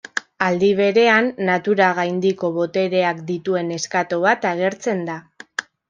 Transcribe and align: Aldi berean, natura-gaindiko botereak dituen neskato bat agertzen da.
Aldi 0.45 0.69
berean, 0.79 1.27
natura-gaindiko 1.49 2.51
botereak 2.57 3.23
dituen 3.31 3.73
neskato 3.77 4.23
bat 4.29 4.53
agertzen 4.55 5.11
da. 5.13 5.25